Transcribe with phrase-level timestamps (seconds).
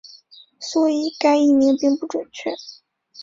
[0.59, 2.55] 所以该译名并不准确。